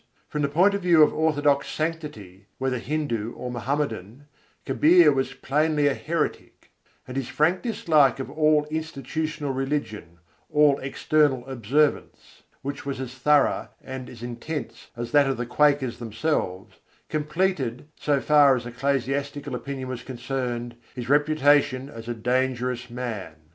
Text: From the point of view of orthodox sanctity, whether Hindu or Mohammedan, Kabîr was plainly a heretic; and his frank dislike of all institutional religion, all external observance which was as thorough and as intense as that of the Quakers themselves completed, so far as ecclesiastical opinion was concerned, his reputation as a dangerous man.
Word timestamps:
From 0.29 0.41
the 0.41 0.49
point 0.49 0.73
of 0.73 0.81
view 0.81 1.03
of 1.03 1.13
orthodox 1.13 1.69
sanctity, 1.69 2.47
whether 2.57 2.79
Hindu 2.79 3.33
or 3.35 3.51
Mohammedan, 3.51 4.25
Kabîr 4.65 5.13
was 5.13 5.35
plainly 5.35 5.85
a 5.85 5.93
heretic; 5.93 6.71
and 7.07 7.15
his 7.15 7.27
frank 7.29 7.61
dislike 7.61 8.17
of 8.19 8.27
all 8.31 8.65
institutional 8.71 9.53
religion, 9.53 10.17
all 10.51 10.79
external 10.79 11.47
observance 11.47 12.41
which 12.63 12.83
was 12.83 12.99
as 12.99 13.13
thorough 13.13 13.69
and 13.83 14.09
as 14.09 14.23
intense 14.23 14.87
as 14.97 15.11
that 15.11 15.27
of 15.29 15.37
the 15.37 15.45
Quakers 15.45 15.99
themselves 15.99 16.77
completed, 17.07 17.85
so 17.95 18.19
far 18.19 18.55
as 18.55 18.65
ecclesiastical 18.65 19.53
opinion 19.53 19.87
was 19.87 20.01
concerned, 20.01 20.77
his 20.95 21.09
reputation 21.09 21.89
as 21.89 22.07
a 22.07 22.15
dangerous 22.15 22.89
man. 22.89 23.35